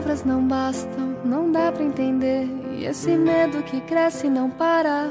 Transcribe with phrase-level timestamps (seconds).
[0.00, 2.48] palavras não bastam, não dá pra entender.
[2.72, 5.10] E esse medo que cresce não para.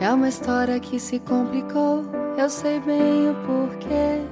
[0.00, 2.04] É uma história que se complicou,
[2.36, 4.22] eu sei bem o porquê.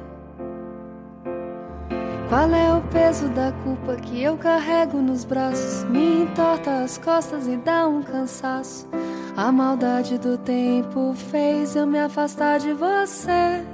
[2.28, 5.84] Qual é o peso da culpa que eu carrego nos braços?
[5.84, 8.88] Me entorta as costas e dá um cansaço.
[9.36, 13.64] A maldade do tempo fez eu me afastar de você.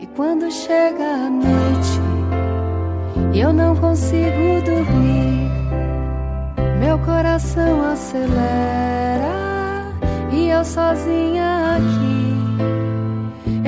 [0.00, 1.55] E quando chega a noite
[3.40, 5.50] eu não consigo dormir,
[6.80, 9.36] meu coração acelera
[10.32, 12.36] e eu sozinha aqui.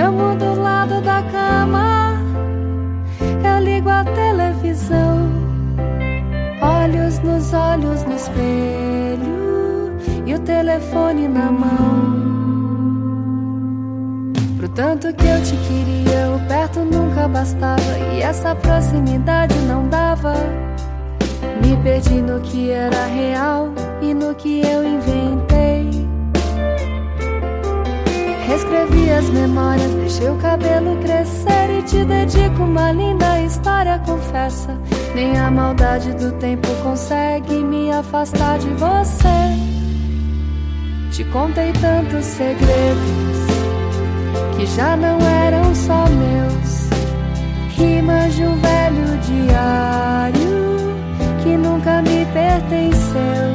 [0.01, 2.15] Eu mudo o lado da cama,
[3.45, 5.29] eu ligo a televisão,
[6.63, 12.38] olhos nos olhos no espelho e o telefone na mão.
[14.79, 17.99] Tanto que eu te queria, o perto nunca bastava.
[18.13, 20.35] E essa proximidade não dava.
[21.61, 26.07] Me perdi no que era real e no que eu inventei.
[28.47, 34.79] Reescrevi as memórias, deixei o cabelo crescer e te dedico uma linda história, confessa.
[35.13, 39.27] Nem a maldade do tempo consegue me afastar de você.
[41.11, 43.38] Te contei tantos segredos
[44.59, 46.89] que já não eram só meus.
[47.77, 50.97] Rimas de um velho diário
[51.45, 53.55] que nunca me pertenceu.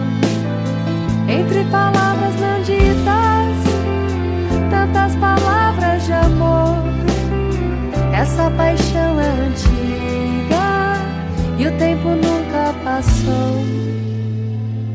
[1.27, 3.57] Entre palavras não ditas,
[4.69, 6.77] tantas palavras de amor.
[8.13, 11.01] Essa paixão é antiga
[11.57, 13.61] e o tempo nunca passou.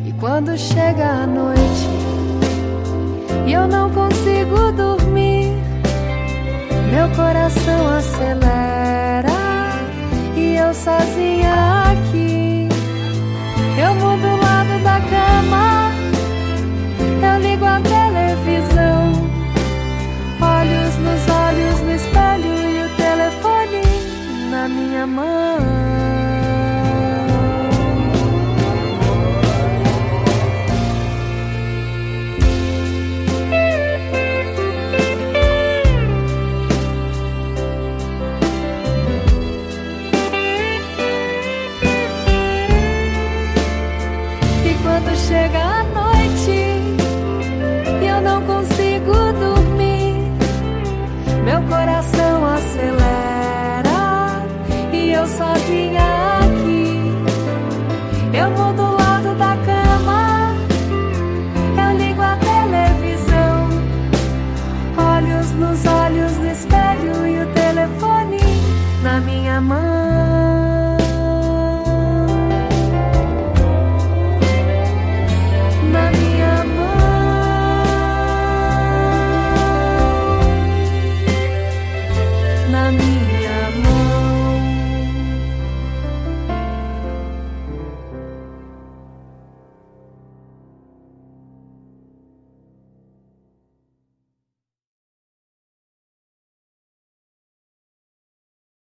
[0.06, 2.07] E quando chega a noite
[7.08, 9.30] Meu coração acelera
[10.36, 11.54] e eu sozinha
[11.90, 12.68] aqui.
[13.82, 15.90] Eu mudo o lado da cama,
[17.22, 19.12] eu ligo a televisão.
[20.40, 25.77] Olhos nos olhos no espelho e o telefone na minha mão.
[45.28, 46.50] Chega a noite
[48.02, 50.14] e eu não consigo dormir.
[51.44, 53.98] Meu coração acelera
[54.92, 56.02] e eu sozinha
[56.40, 57.12] aqui.
[58.32, 58.87] Eu mudo